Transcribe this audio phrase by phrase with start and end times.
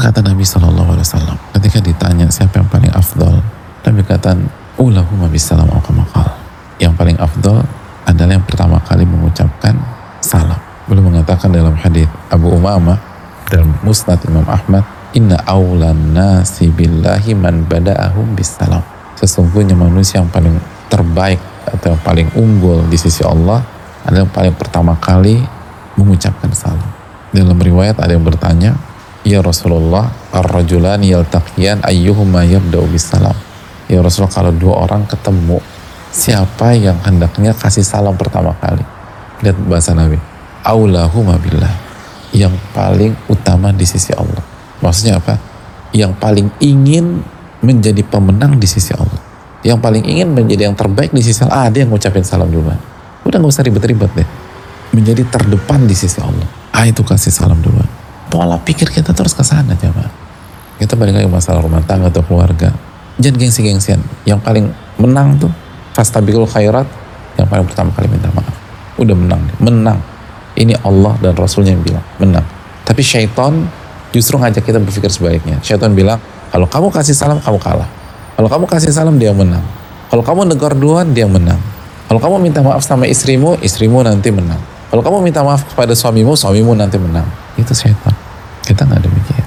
[0.00, 0.72] Kata Nabi SAW
[1.52, 3.36] ketika ditanya siapa yang paling afdol,
[3.84, 4.32] Nabi kata
[4.80, 5.28] ulahuma
[6.80, 7.60] Yang paling afdol
[8.08, 9.76] adalah yang pertama kali mengucapkan
[10.24, 10.56] salam.
[10.88, 12.96] Belum mengatakan dalam hadis Abu Umamah
[13.52, 18.80] dalam Musnad Imam Ahmad, Inna awlan nasi billahi man bada'ahum bisalam.
[19.20, 20.56] Sesungguhnya manusia yang paling
[20.88, 23.60] terbaik atau yang paling unggul di sisi Allah
[24.08, 25.44] adalah yang paling pertama kali
[26.00, 26.88] mengucapkan salam.
[27.36, 28.72] Dalam riwayat ada yang bertanya,
[29.20, 33.36] Ya Rasulullah, ar-rajulani yaltaqiyan ayyuhuma yabda'u bisalam.
[33.84, 35.60] Ya Rasulullah, kalau dua orang ketemu,
[36.08, 38.80] siapa yang hendaknya kasih salam pertama kali?
[39.44, 40.16] Lihat bahasa Nabi.
[40.64, 41.72] Aulahuma billah.
[42.32, 44.40] Yang paling utama di sisi Allah.
[44.80, 45.36] Maksudnya apa?
[45.92, 47.20] Yang paling ingin
[47.60, 49.20] menjadi pemenang di sisi Allah.
[49.60, 51.66] Yang paling ingin menjadi yang terbaik di sisi Allah.
[51.66, 52.80] Ah, dia yang ngucapin salam duluan.
[53.28, 54.28] Udah gak usah ribet-ribet deh.
[54.96, 56.48] Menjadi terdepan di sisi Allah.
[56.72, 57.99] Ah itu kasih salam duluan
[58.30, 60.06] pola pikir kita terus ke sana coba.
[60.78, 62.72] Kita balik lagi masalah rumah tangga atau keluarga.
[63.20, 64.00] Jangan gengsi-gengsian.
[64.24, 65.52] Yang paling menang tuh
[65.92, 66.88] fastabikul khairat
[67.36, 68.54] yang paling pertama kali minta maaf.
[68.96, 69.98] Udah menang, menang.
[70.56, 72.46] Ini Allah dan Rasulnya yang bilang menang.
[72.86, 73.68] Tapi syaitan
[74.14, 75.60] justru ngajak kita berpikir sebaliknya.
[75.60, 76.16] Syaitan bilang
[76.48, 77.88] kalau kamu kasih salam kamu kalah.
[78.40, 79.62] Kalau kamu kasih salam dia menang.
[80.08, 81.60] Kalau kamu negor duluan dia menang.
[82.10, 84.58] Kalau kamu minta maaf sama istrimu, istrimu nanti menang.
[84.90, 87.22] Kalau kamu minta maaf kepada suamimu, suamimu nanti menang.
[87.54, 88.10] Itu setan.
[88.64, 89.39] Kita nggak demikian.